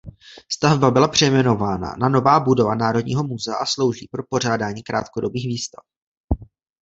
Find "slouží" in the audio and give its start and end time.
3.65-4.07